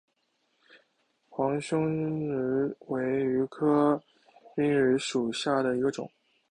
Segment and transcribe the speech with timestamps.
[1.29, 4.01] 黄胸鹬为鹬科
[4.55, 6.09] 滨鹬属下的一个种。